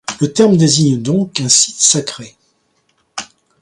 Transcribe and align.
Le 0.19 0.33
terme 0.33 0.57
désigne 0.57 0.99
donc 0.99 1.39
un 1.41 1.47
site 1.47 1.79
sacré. 1.79 2.35